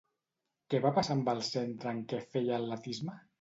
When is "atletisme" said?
2.59-3.21